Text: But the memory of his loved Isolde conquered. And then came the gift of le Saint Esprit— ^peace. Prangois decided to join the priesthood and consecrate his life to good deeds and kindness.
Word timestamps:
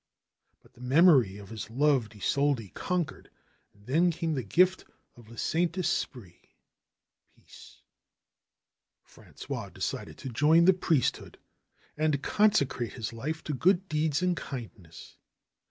But 0.63 0.73
the 0.73 0.81
memory 0.81 1.37
of 1.37 1.49
his 1.49 1.69
loved 1.69 2.15
Isolde 2.15 2.69
conquered. 2.73 3.29
And 3.71 3.85
then 3.85 4.09
came 4.09 4.33
the 4.33 4.41
gift 4.41 4.83
of 5.15 5.29
le 5.29 5.37
Saint 5.37 5.77
Esprit— 5.77 6.47
^peace. 7.39 7.81
Prangois 9.05 9.69
decided 9.71 10.17
to 10.17 10.29
join 10.29 10.65
the 10.65 10.73
priesthood 10.73 11.37
and 11.95 12.23
consecrate 12.23 12.93
his 12.93 13.13
life 13.13 13.43
to 13.43 13.53
good 13.53 13.87
deeds 13.87 14.23
and 14.23 14.35
kindness. 14.35 15.17